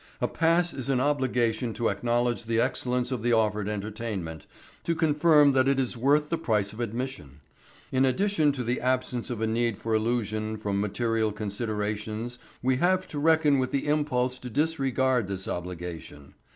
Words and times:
A 0.19 0.27
pass 0.27 0.73
is 0.73 0.89
an 0.89 0.99
obligation 0.99 1.75
to 1.75 1.89
acknowledge 1.89 2.45
the 2.45 2.59
excellence 2.59 3.11
of 3.11 3.21
the 3.21 3.33
offered 3.33 3.69
entertainment, 3.69 4.47
to 4.83 4.95
confirm 4.95 5.51
that 5.51 5.67
it 5.67 5.79
is 5.79 5.95
worth 5.95 6.29
the 6.29 6.39
price 6.39 6.73
of 6.73 6.79
admission. 6.79 7.39
In 7.91 8.03
addition 8.03 8.51
to 8.53 8.63
the 8.63 8.81
absence 8.81 9.29
of 9.29 9.41
a 9.41 9.45
need 9.45 9.77
for 9.77 9.93
illusion 9.93 10.57
from 10.57 10.81
material 10.81 11.31
considerations 11.31 12.39
we 12.63 12.77
have 12.77 13.07
to 13.09 13.19
reckon 13.19 13.59
with 13.59 13.69
the 13.69 13.85
impulse 13.85 14.39
to 14.39 14.49
disregard 14.49 15.27
this 15.27 15.47
obligation. 15.47 16.33